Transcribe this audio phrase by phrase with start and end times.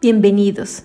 [0.00, 0.84] Bienvenidos.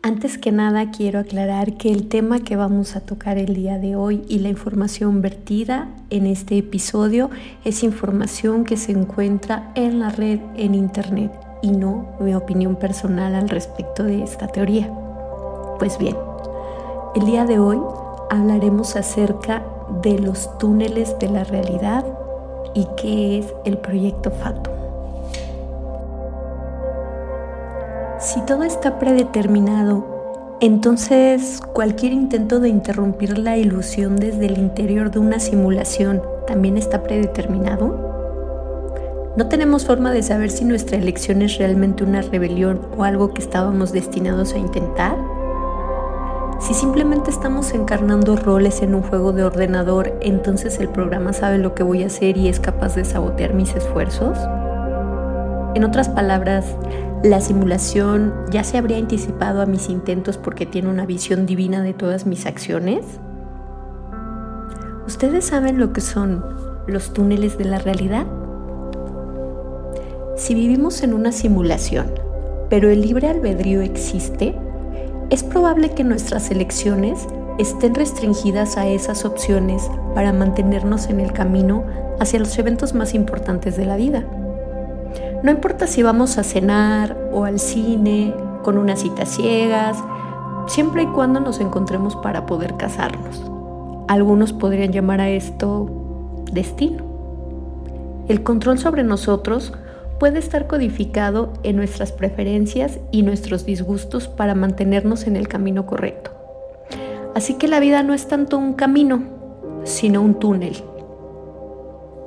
[0.00, 3.94] Antes que nada quiero aclarar que el tema que vamos a tocar el día de
[3.94, 7.28] hoy y la información vertida en este episodio
[7.66, 13.34] es información que se encuentra en la red en internet y no mi opinión personal
[13.34, 14.90] al respecto de esta teoría.
[15.78, 16.16] Pues bien,
[17.16, 17.78] el día de hoy
[18.30, 19.62] hablaremos acerca
[20.02, 22.06] de los túneles de la realidad
[22.74, 24.75] y qué es el proyecto Fatum.
[28.36, 35.20] Si todo está predeterminado, entonces cualquier intento de interrumpir la ilusión desde el interior de
[35.20, 39.32] una simulación también está predeterminado.
[39.38, 43.40] No tenemos forma de saber si nuestra elección es realmente una rebelión o algo que
[43.40, 45.16] estábamos destinados a intentar.
[46.60, 51.74] Si simplemente estamos encarnando roles en un juego de ordenador, entonces el programa sabe lo
[51.74, 54.36] que voy a hacer y es capaz de sabotear mis esfuerzos.
[55.76, 56.64] En otras palabras,
[57.22, 61.92] la simulación ya se habría anticipado a mis intentos porque tiene una visión divina de
[61.92, 63.04] todas mis acciones.
[65.06, 66.42] ¿Ustedes saben lo que son
[66.86, 68.24] los túneles de la realidad?
[70.38, 72.06] Si vivimos en una simulación,
[72.70, 74.56] pero el libre albedrío existe,
[75.28, 77.26] es probable que nuestras elecciones
[77.58, 81.84] estén restringidas a esas opciones para mantenernos en el camino
[82.18, 84.24] hacia los eventos más importantes de la vida.
[85.46, 89.96] No importa si vamos a cenar o al cine, con unas citas ciegas,
[90.66, 93.48] siempre y cuando nos encontremos para poder casarnos.
[94.08, 97.04] Algunos podrían llamar a esto destino.
[98.26, 99.72] El control sobre nosotros
[100.18, 106.32] puede estar codificado en nuestras preferencias y nuestros disgustos para mantenernos en el camino correcto.
[107.36, 109.22] Así que la vida no es tanto un camino,
[109.84, 110.74] sino un túnel.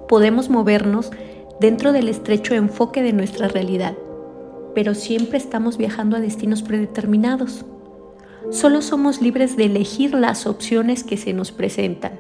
[0.08, 1.12] Podemos movernos
[1.60, 3.96] dentro del estrecho enfoque de nuestra realidad,
[4.74, 7.66] pero siempre estamos viajando a destinos predeterminados.
[8.50, 12.14] Solo somos libres de elegir las opciones que se nos presentan,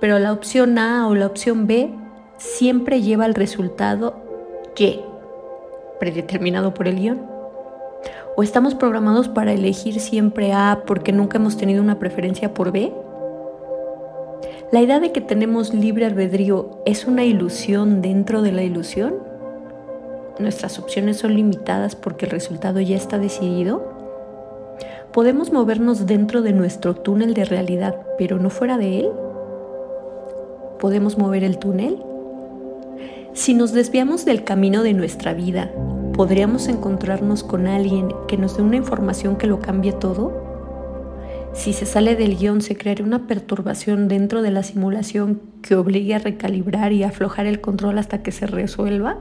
[0.00, 1.90] pero la opción A o la opción B
[2.38, 4.24] siempre lleva al resultado
[4.76, 5.00] Y,
[6.00, 7.20] predeterminado por el guion.
[8.36, 12.92] ¿O estamos programados para elegir siempre A porque nunca hemos tenido una preferencia por B?
[14.70, 19.14] ¿La idea de que tenemos libre albedrío es una ilusión dentro de la ilusión?
[20.38, 23.82] ¿Nuestras opciones son limitadas porque el resultado ya está decidido?
[25.10, 29.08] ¿Podemos movernos dentro de nuestro túnel de realidad, pero no fuera de él?
[30.78, 32.04] ¿Podemos mover el túnel?
[33.32, 35.72] Si nos desviamos del camino de nuestra vida,
[36.12, 40.47] ¿podríamos encontrarnos con alguien que nos dé una información que lo cambie todo?
[41.54, 46.14] Si se sale del guion, se crearía una perturbación dentro de la simulación que obligue
[46.14, 49.18] a recalibrar y aflojar el control hasta que se resuelva.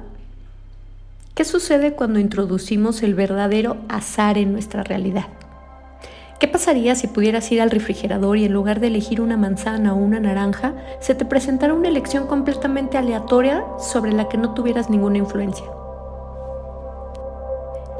[1.33, 5.27] ¿Qué sucede cuando introducimos el verdadero azar en nuestra realidad?
[6.39, 9.97] ¿Qué pasaría si pudieras ir al refrigerador y en lugar de elegir una manzana o
[9.97, 15.17] una naranja, se te presentara una elección completamente aleatoria sobre la que no tuvieras ninguna
[15.17, 15.65] influencia?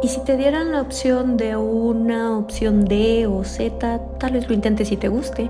[0.02, 4.53] Y si te dieran la opción de una opción D o Z, tal vez lo
[4.53, 5.50] intentes si te guste.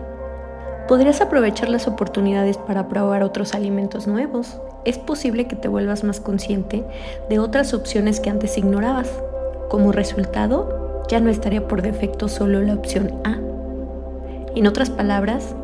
[0.87, 4.57] Podrías aprovechar las oportunidades para probar otros alimentos nuevos.
[4.85, 6.85] Es posible que te vuelvas más consciente
[7.29, 9.11] de otras opciones que antes ignorabas.
[9.69, 13.37] Como resultado, ya no estaría por defecto solo la opción A.
[14.55, 15.55] En otras palabras,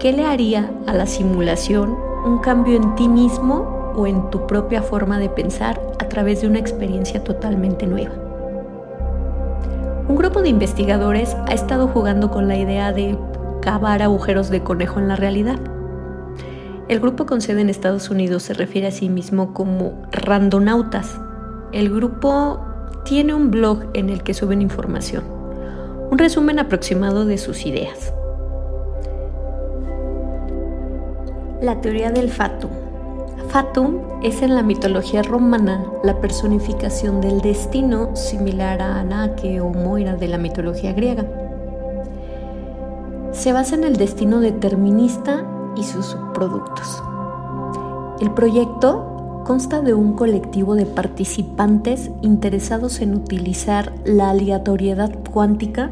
[0.00, 1.96] ¿qué le haría a la simulación
[2.26, 6.46] un cambio en ti mismo o en tu propia forma de pensar a través de
[6.46, 8.14] una experiencia totalmente nueva.
[10.08, 13.18] Un grupo de investigadores ha estado jugando con la idea de
[13.60, 15.58] cavar agujeros de conejo en la realidad.
[16.88, 21.18] El grupo con sede en Estados Unidos se refiere a sí mismo como randonautas.
[21.72, 22.60] El grupo
[23.04, 25.24] tiene un blog en el que suben información,
[26.10, 28.14] un resumen aproximado de sus ideas.
[31.60, 32.87] La teoría del fatum
[33.46, 40.16] Fatum es en la mitología romana la personificación del destino similar a Anake o Moira
[40.16, 41.24] de la mitología griega.
[43.32, 45.46] Se basa en el destino determinista
[45.76, 47.02] y sus subproductos.
[48.20, 55.90] El proyecto consta de un colectivo de participantes interesados en utilizar la aleatoriedad cuántica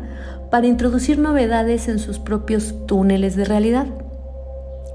[0.50, 3.86] para introducir novedades en sus propios túneles de realidad.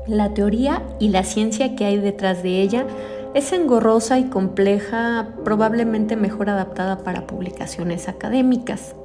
[0.08, 2.88] La teoría y la ciencia que hay detrás de ella
[3.36, 8.96] es engorrosa y compleja, probablemente mejor adaptada para publicaciones académicas.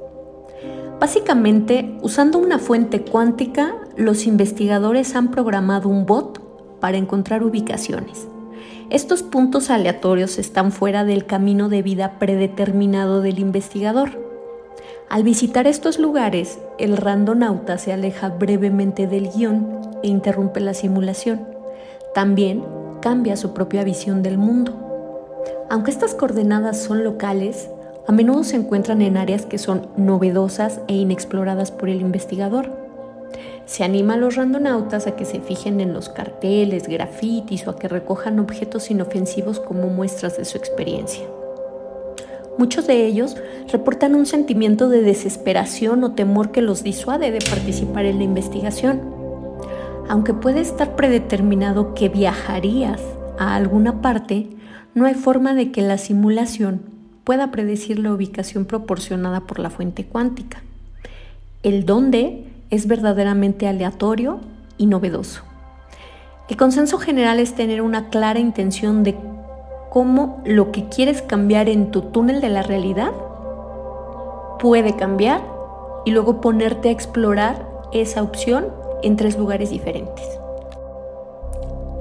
[0.99, 8.27] Básicamente, usando una fuente cuántica, los investigadores han programado un bot para encontrar ubicaciones.
[8.89, 14.25] Estos puntos aleatorios están fuera del camino de vida predeterminado del investigador.
[15.09, 21.47] Al visitar estos lugares, el randonauta se aleja brevemente del guion e interrumpe la simulación.
[22.13, 22.63] También
[23.01, 24.73] cambia su propia visión del mundo.
[25.69, 27.69] Aunque estas coordenadas son locales,
[28.07, 32.71] a menudo se encuentran en áreas que son novedosas e inexploradas por el investigador.
[33.65, 37.77] Se anima a los randonautas a que se fijen en los carteles, grafitis o a
[37.77, 41.25] que recojan objetos inofensivos como muestras de su experiencia.
[42.57, 43.35] Muchos de ellos
[43.71, 49.16] reportan un sentimiento de desesperación o temor que los disuade de participar en la investigación.
[50.09, 53.01] Aunque puede estar predeterminado que viajarías
[53.37, 54.49] a alguna parte,
[54.93, 56.81] no hay forma de que la simulación
[57.23, 60.63] pueda predecir la ubicación proporcionada por la fuente cuántica.
[61.61, 64.39] El dónde es verdaderamente aleatorio
[64.77, 65.43] y novedoso.
[66.47, 69.17] El consenso general es tener una clara intención de
[69.89, 73.11] cómo lo que quieres cambiar en tu túnel de la realidad
[74.59, 75.41] puede cambiar
[76.05, 78.67] y luego ponerte a explorar esa opción
[79.03, 80.25] en tres lugares diferentes.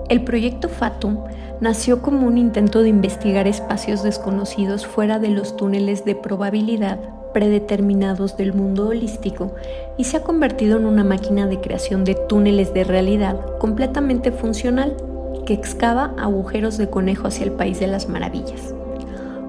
[0.08, 1.18] El proyecto Fatum
[1.60, 6.98] nació como un intento de investigar espacios desconocidos fuera de los túneles de probabilidad
[7.32, 9.52] predeterminados del mundo holístico
[9.98, 14.96] y se ha convertido en una máquina de creación de túneles de realidad completamente funcional
[15.44, 18.74] que excava agujeros de conejo hacia el país de las maravillas.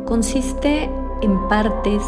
[0.06, 0.90] Consiste
[1.22, 2.02] en partes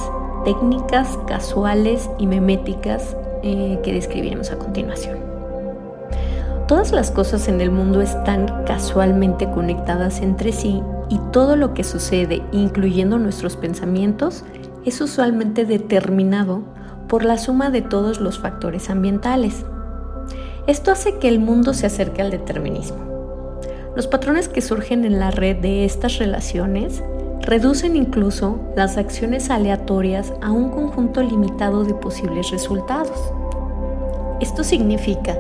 [0.43, 5.28] técnicas, casuales y meméticas eh, que describiremos a continuación.
[6.69, 11.83] Todas las cosas en el mundo están casualmente conectadas entre sí y todo lo que
[11.83, 14.43] sucede, incluyendo nuestros pensamientos,
[14.85, 16.61] es usualmente determinado
[17.07, 19.65] por la suma de todos los factores ambientales.
[20.67, 22.99] Esto hace que el mundo se acerque al determinismo.
[23.95, 27.03] Los patrones que surgen en la red de estas relaciones
[27.41, 33.17] reducen incluso las acciones aleatorias a un conjunto limitado de posibles resultados.
[34.39, 35.35] Esto significa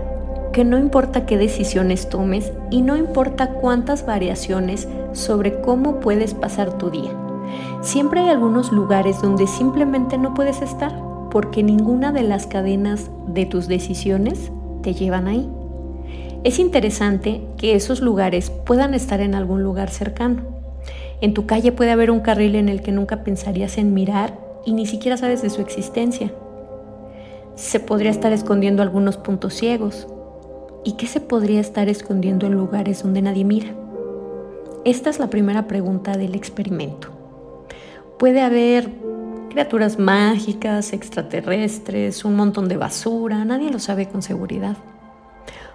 [0.51, 6.77] que no importa qué decisiones tomes y no importa cuántas variaciones sobre cómo puedes pasar
[6.77, 7.11] tu día,
[7.81, 10.93] Siempre hay algunos lugares donde simplemente no puedes estar
[11.31, 14.51] porque ninguna de las cadenas de tus decisiones
[14.81, 15.47] te llevan ahí.
[16.43, 20.41] Es interesante que esos lugares puedan estar en algún lugar cercano.
[21.21, 24.73] En tu calle puede haber un carril en el que nunca pensarías en mirar y
[24.73, 26.31] ni siquiera sabes de su existencia.
[27.55, 30.07] Se podría estar escondiendo algunos puntos ciegos.
[30.83, 33.75] ¿Y qué se podría estar escondiendo en lugares donde nadie mira?
[34.85, 37.09] Esta es la primera pregunta del experimento.
[38.17, 38.89] Puede haber
[39.49, 44.77] criaturas mágicas, extraterrestres, un montón de basura, nadie lo sabe con seguridad.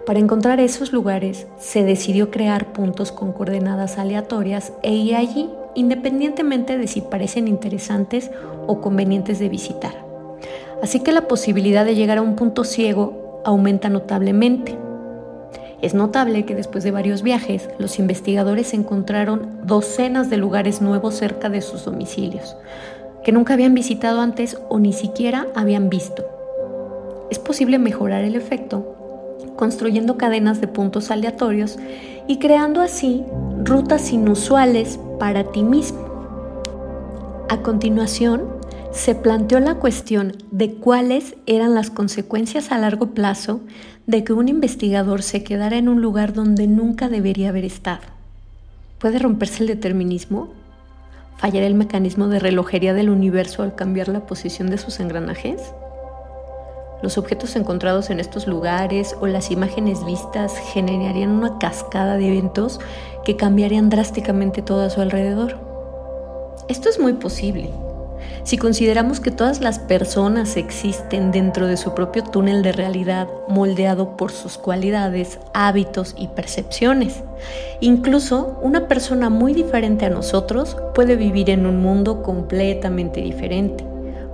[0.07, 6.79] Para encontrar esos lugares se decidió crear puntos con coordenadas aleatorias e ir allí independientemente
[6.79, 8.31] de si parecen interesantes
[8.67, 10.05] o convenientes de visitar.
[10.83, 14.84] Así que la posibilidad de llegar a un punto ciego aumenta notablemente.
[15.85, 21.51] Es notable que después de varios viajes, los investigadores encontraron docenas de lugares nuevos cerca
[21.51, 22.57] de sus domicilios,
[23.23, 26.25] que nunca habían visitado antes o ni siquiera habían visto.
[27.31, 28.97] Es posible mejorar el efecto
[29.57, 31.79] construyendo cadenas de puntos aleatorios
[32.27, 33.23] y creando así
[33.63, 36.01] rutas inusuales para ti mismo.
[37.51, 38.55] A continuación,
[38.91, 43.61] se planteó la cuestión de cuáles eran las consecuencias a largo plazo
[44.07, 48.03] de que un investigador se quedara en un lugar donde nunca debería haber estado.
[48.99, 50.49] ¿Puede romperse el determinismo?
[51.39, 55.61] ¿Fallar el mecanismo de relojería del universo al cambiar la posición de sus engranajes?
[57.03, 62.81] Los objetos encontrados en estos lugares o las imágenes vistas generarían una cascada de eventos
[63.25, 65.59] que cambiarían drásticamente todo a su alrededor.
[66.69, 67.71] Esto es muy posible,
[68.45, 74.19] si consideramos que todas las personas existen dentro de su propio túnel de realidad moldeado
[74.19, 77.23] por sus cualidades, hábitos y percepciones.
[77.81, 83.83] Incluso una persona muy diferente a nosotros puede vivir en un mundo completamente diferente,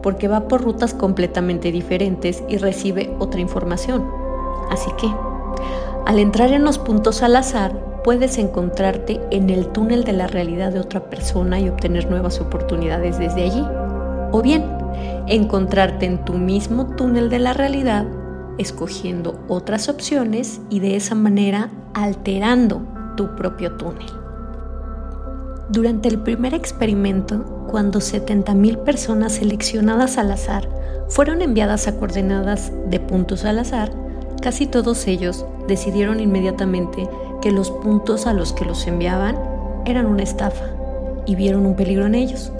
[0.02, 4.04] porque va por rutas completamente diferentes y recibe otra información.
[4.70, 5.08] Así que,
[6.06, 10.72] al entrar en los puntos al azar, puedes encontrarte en el túnel de la realidad
[10.72, 13.64] de otra persona y obtener nuevas oportunidades desde allí.
[14.32, 14.64] O bien,
[15.26, 18.06] encontrarte en tu mismo túnel de la realidad,
[18.58, 22.82] escogiendo otras opciones y de esa manera alterando
[23.16, 24.06] tu propio túnel.
[25.68, 30.68] Durante el primer experimento, cuando 70.000 personas seleccionadas al azar
[31.08, 33.92] fueron enviadas a coordenadas de puntos al azar,
[34.42, 37.08] casi todos ellos decidieron inmediatamente
[37.40, 39.36] que los puntos a los que los enviaban
[39.86, 40.66] eran una estafa
[41.26, 42.52] y vieron un peligro en ellos.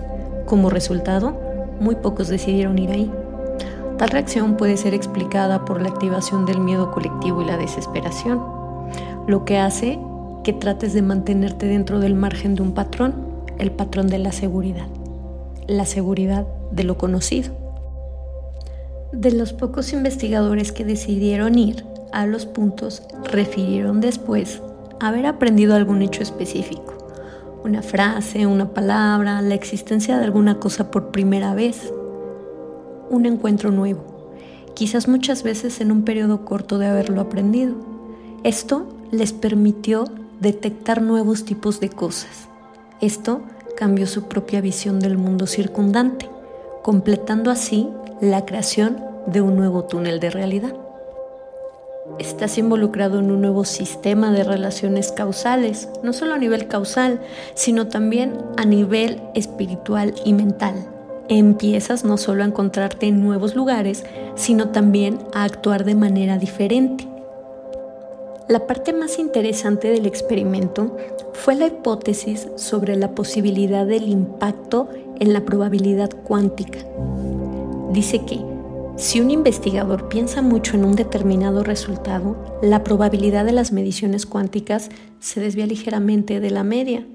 [0.47, 1.50] Como resultado,
[1.81, 3.11] muy pocos decidieron ir ahí.
[3.99, 8.41] Tal reacción puede ser explicada por la activación del miedo colectivo y la desesperación,
[9.27, 9.99] lo que hace
[10.45, 13.15] que trates de mantenerte dentro del margen de un patrón,
[13.59, 14.87] el patrón de la seguridad,
[15.67, 17.53] la seguridad de lo conocido.
[19.13, 24.63] De los pocos investigadores que decidieron ir a los puntos, refirieron después
[25.01, 26.89] haber aprendido algún hecho específico,
[27.64, 31.93] una frase, una palabra, la existencia de alguna cosa por primera vez,
[33.11, 34.02] un encuentro nuevo,
[34.75, 37.75] quizás muchas veces en un periodo corto de haberlo aprendido.
[38.45, 40.05] Esto les permitió
[40.40, 42.49] detectar nuevos tipos de cosas.
[43.00, 43.43] Esto
[43.76, 46.29] cambió su propia visión del mundo circundante,
[46.83, 47.88] completando así
[48.21, 50.75] la creación de un nuevo túnel de realidad.
[52.19, 57.21] Estás involucrado en un nuevo sistema de relaciones causales, no solo a nivel causal,
[57.55, 60.75] sino también a nivel espiritual y mental
[61.31, 67.07] empiezas no solo a encontrarte en nuevos lugares, sino también a actuar de manera diferente.
[68.49, 70.97] La parte más interesante del experimento
[71.33, 74.88] fue la hipótesis sobre la posibilidad del impacto
[75.21, 76.81] en la probabilidad cuántica.
[77.93, 78.40] Dice que
[79.00, 84.90] si un investigador piensa mucho en un determinado resultado, la probabilidad de las mediciones cuánticas
[85.21, 87.07] se desvía ligeramente de la media.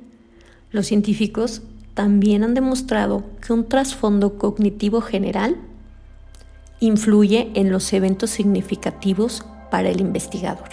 [0.72, 1.62] Los científicos
[1.94, 5.58] también han demostrado que un trasfondo cognitivo general
[6.80, 10.70] influye en los eventos significativos para el investigador.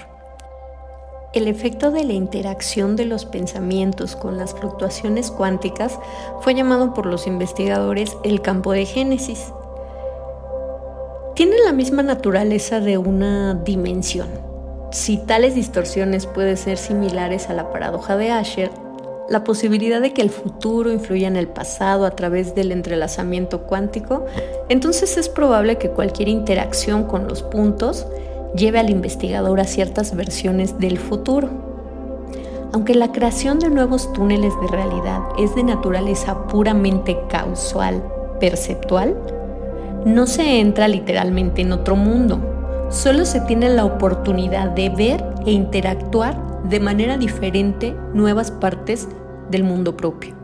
[1.35, 5.99] El efecto de la interacción de los pensamientos con las fluctuaciones cuánticas
[6.40, 9.52] fue llamado por los investigadores el campo de génesis.
[11.35, 14.29] Tiene la misma naturaleza de una dimensión.
[14.91, 18.71] Si tales distorsiones pueden ser similares a la paradoja de Asher,
[19.31, 24.27] la posibilidad de que el futuro influya en el pasado a través del entrelazamiento cuántico,
[24.69, 28.07] entonces es probable que cualquier interacción con los puntos
[28.55, 31.49] lleve al investigador a ciertas versiones del futuro.
[32.75, 38.03] Aunque la creación de nuevos túneles de realidad es de naturaleza puramente causal,
[38.39, 39.17] perceptual,
[40.04, 45.52] no se entra literalmente en otro mundo, solo se tiene la oportunidad de ver e
[45.52, 49.09] interactuar de manera diferente nuevas partes
[49.50, 50.35] del mundo propio.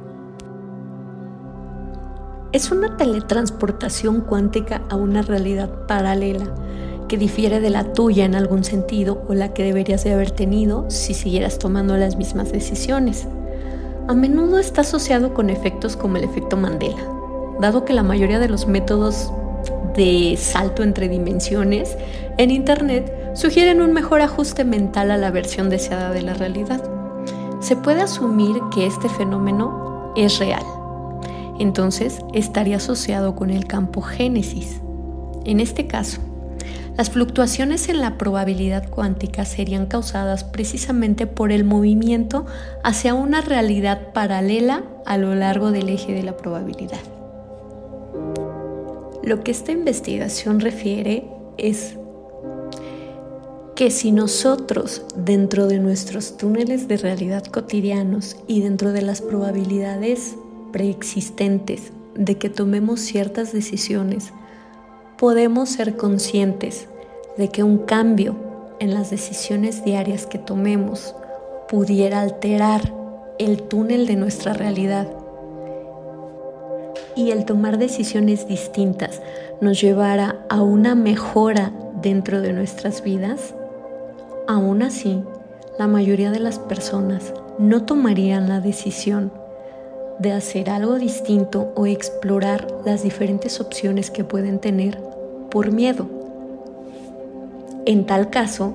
[2.53, 6.47] Es una teletransportación cuántica a una realidad paralela
[7.09, 10.87] que difiere de la tuya en algún sentido o la que deberías de haber tenido
[10.89, 13.27] si siguieras tomando las mismas decisiones.
[14.09, 17.03] A menudo está asociado con efectos como el efecto Mandela,
[17.61, 19.31] dado que la mayoría de los métodos
[19.99, 21.97] de salto entre dimensiones
[22.39, 26.81] en Internet sugieren un mejor ajuste mental a la versión deseada de la realidad.
[27.61, 30.63] Se puede asumir que este fenómeno es real.
[31.59, 34.81] Entonces estaría asociado con el campo génesis.
[35.45, 36.21] En este caso,
[36.97, 42.47] las fluctuaciones en la probabilidad cuántica serían causadas precisamente por el movimiento
[42.85, 47.18] hacia una realidad paralela a lo largo del eje de la probabilidad.
[49.29, 51.99] Lo que esta investigación refiere es
[53.77, 60.37] que si nosotros dentro de nuestros túneles de realidad cotidianos y dentro de las probabilidades
[60.73, 64.33] preexistentes de que tomemos ciertas decisiones,
[65.19, 66.87] podemos ser conscientes
[67.37, 68.35] de que un cambio
[68.81, 71.15] en las decisiones diarias que tomemos
[71.69, 72.95] pudiera alterar
[73.39, 75.07] el túnel de nuestra realidad
[77.19, 79.21] y el tomar decisiones distintas
[79.61, 83.57] nos llevara a una mejora dentro de nuestras vidas,
[84.47, 85.25] aún así,
[85.81, 89.33] la mayoría de las personas no tomarían la decisión
[90.21, 95.01] de hacer algo distinto o explorar las diferentes opciones que pueden tener
[95.51, 96.09] por miedo.
[97.85, 98.75] En tal caso,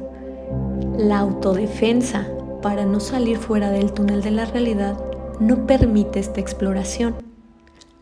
[0.98, 2.28] la autodefensa
[2.62, 4.98] para no salir fuera del túnel de la realidad
[5.40, 7.16] no permite esta exploración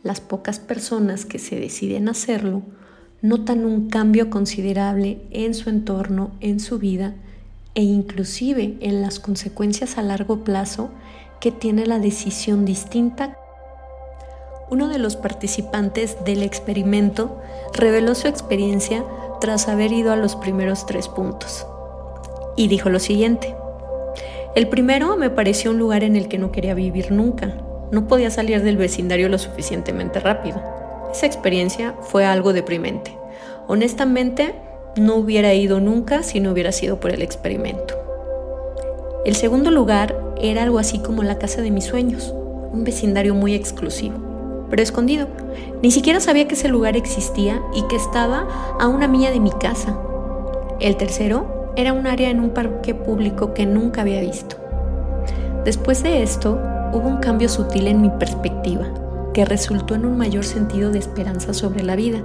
[0.04, 2.64] las pocas personas que se deciden hacerlo
[3.22, 7.14] notan un cambio considerable en su entorno, en su vida
[7.76, 10.90] e inclusive en las consecuencias a largo plazo
[11.40, 13.38] que tiene la decisión distinta.
[14.70, 17.40] Uno de los participantes del experimento
[17.74, 19.06] reveló su experiencia
[19.40, 21.66] tras haber ido a los primeros tres puntos
[22.56, 23.56] y dijo lo siguiente.
[24.56, 27.58] El primero me pareció un lugar en el que no quería vivir nunca,
[27.92, 30.62] no podía salir del vecindario lo suficientemente rápido.
[31.12, 33.16] Esa experiencia fue algo deprimente.
[33.68, 34.56] Honestamente,
[34.96, 37.96] no hubiera ido nunca si no hubiera sido por el experimento.
[39.26, 42.34] El segundo lugar era algo así como la casa de mis sueños,
[42.72, 44.16] un vecindario muy exclusivo,
[44.70, 45.28] pero escondido.
[45.84, 48.48] Ni siquiera sabía que ese lugar existía y que estaba
[48.80, 49.98] a una milla de mi casa.
[50.80, 54.56] El tercero era un área en un parque público que nunca había visto.
[55.64, 56.60] Después de esto,
[56.94, 58.88] hubo un cambio sutil en mi perspectiva,
[59.34, 62.22] que resultó en un mayor sentido de esperanza sobre la vida.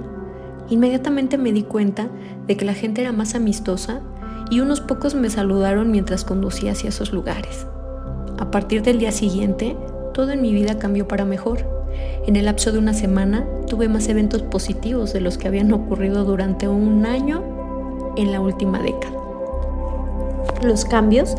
[0.69, 2.09] Inmediatamente me di cuenta
[2.45, 4.01] de que la gente era más amistosa
[4.49, 7.65] y unos pocos me saludaron mientras conducía hacia esos lugares.
[8.37, 9.77] A partir del día siguiente,
[10.13, 11.59] todo en mi vida cambió para mejor.
[12.25, 16.25] En el lapso de una semana tuve más eventos positivos de los que habían ocurrido
[16.25, 17.43] durante un año
[18.17, 19.16] en la última década.
[20.61, 21.35] Los cambios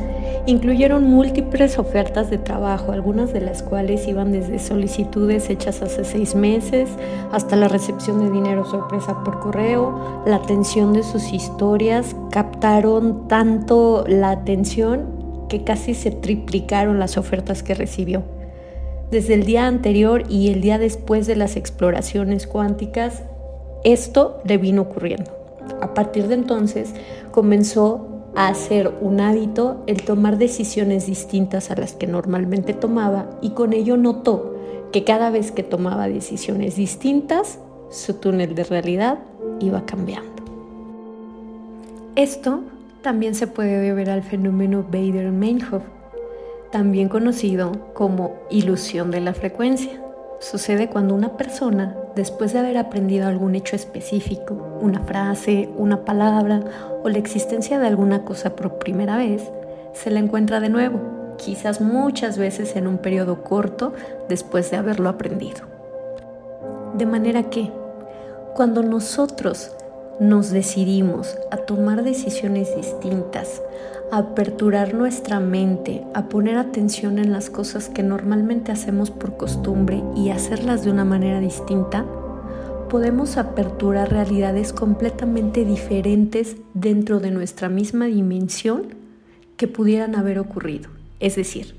[0.46, 6.34] incluyeron múltiples ofertas de trabajo, algunas de las cuales iban desde solicitudes hechas hace seis
[6.34, 6.88] meses
[7.32, 10.22] hasta la recepción de dinero sorpresa por correo.
[10.24, 17.62] La atención de sus historias captaron tanto la atención que casi se triplicaron las ofertas
[17.62, 18.22] que recibió.
[19.10, 23.22] Desde el día anterior y el día después de las exploraciones cuánticas,
[23.82, 25.30] esto le vino ocurriendo.
[25.80, 26.94] A partir de entonces
[27.30, 28.07] comenzó
[28.38, 33.72] a hacer un hábito el tomar decisiones distintas a las que normalmente tomaba y con
[33.72, 34.54] ello notó
[34.92, 37.58] que cada vez que tomaba decisiones distintas,
[37.90, 39.18] su túnel de realidad
[39.58, 40.44] iba cambiando.
[42.14, 42.60] Esto
[43.02, 45.82] también se puede deber al fenómeno Bader-Meinhof,
[46.70, 50.00] también conocido como ilusión de la frecuencia.
[50.40, 56.62] Sucede cuando una persona, después de haber aprendido algún hecho específico, una frase, una palabra
[57.02, 59.50] o la existencia de alguna cosa por primera vez,
[59.94, 61.00] se la encuentra de nuevo,
[61.38, 63.92] quizás muchas veces en un periodo corto
[64.28, 65.62] después de haberlo aprendido.
[66.94, 67.72] De manera que,
[68.54, 69.72] cuando nosotros
[70.20, 73.60] nos decidimos a tomar decisiones distintas,
[74.10, 80.30] aperturar nuestra mente, a poner atención en las cosas que normalmente hacemos por costumbre y
[80.30, 82.06] hacerlas de una manera distinta,
[82.88, 88.94] podemos aperturar realidades completamente diferentes dentro de nuestra misma dimensión
[89.56, 90.88] que pudieran haber ocurrido.
[91.20, 91.74] Es decir,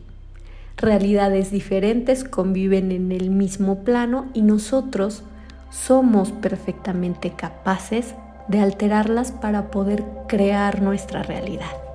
[0.78, 5.24] realidades diferentes conviven en el mismo plano y nosotros
[5.72, 8.14] somos perfectamente capaces
[8.48, 11.89] de alterarlas para poder crear nuestra realidad.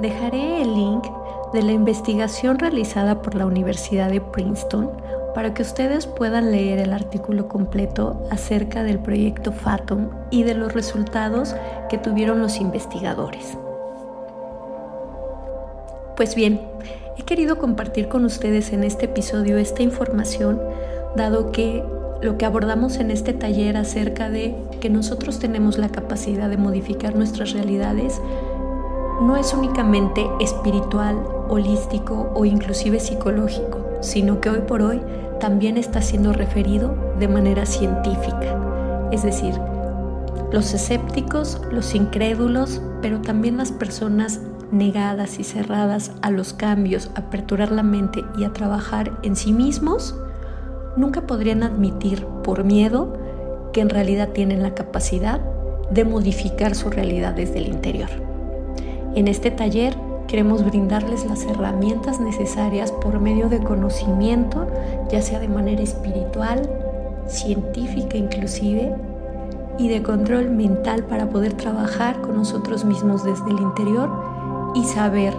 [0.00, 1.04] Dejaré el link
[1.52, 4.90] de la investigación realizada por la Universidad de Princeton
[5.34, 10.72] para que ustedes puedan leer el artículo completo acerca del proyecto Fathom y de los
[10.72, 11.54] resultados
[11.88, 13.56] que tuvieron los investigadores.
[16.16, 16.60] Pues bien,
[17.16, 20.60] he querido compartir con ustedes en este episodio esta información,
[21.16, 21.82] dado que
[22.20, 27.16] lo que abordamos en este taller acerca de que nosotros tenemos la capacidad de modificar
[27.16, 28.20] nuestras realidades
[29.22, 31.16] no es únicamente espiritual,
[31.48, 35.00] holístico o inclusive psicológico, sino que hoy por hoy
[35.38, 38.58] también está siendo referido de manera científica.
[39.12, 39.54] Es decir,
[40.52, 47.20] los escépticos, los incrédulos, pero también las personas negadas y cerradas a los cambios, a
[47.20, 50.16] aperturar la mente y a trabajar en sí mismos,
[50.96, 53.16] nunca podrían admitir por miedo
[53.72, 55.40] que en realidad tienen la capacidad
[55.90, 58.31] de modificar su realidad desde el interior.
[59.14, 59.94] En este taller
[60.26, 64.66] queremos brindarles las herramientas necesarias por medio de conocimiento,
[65.10, 66.68] ya sea de manera espiritual,
[67.26, 68.94] científica inclusive,
[69.78, 74.10] y de control mental para poder trabajar con nosotros mismos desde el interior
[74.74, 75.34] y saber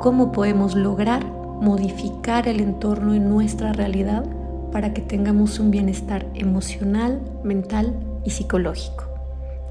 [0.00, 1.24] cómo podemos lograr
[1.60, 4.24] modificar el entorno en nuestra realidad
[4.70, 9.05] para que tengamos un bienestar emocional, mental y psicológico.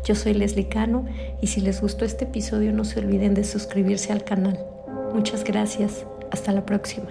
[0.06, 1.08] Yo soy Leslie Cano
[1.42, 4.60] y si les gustó este episodio no se olviden de suscribirse al canal.
[5.14, 6.06] Muchas gracias.
[6.30, 7.08] Hasta la próxima.